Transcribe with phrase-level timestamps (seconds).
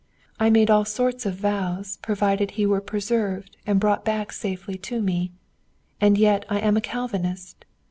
[0.39, 4.99] I made all sorts of vows provided he were preserved and brought back safely to
[4.99, 5.31] me.
[6.01, 7.65] And yet I am a Calvinist!